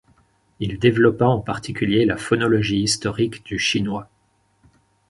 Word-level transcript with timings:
Il 0.59 0.79
développa 0.79 1.27
en 1.27 1.41
particulier 1.41 2.05
la 2.07 2.17
phonologie 2.17 2.81
historique 2.81 3.45
du 3.45 3.59
chinois. 3.59 4.09